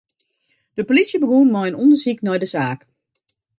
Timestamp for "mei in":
1.53-1.79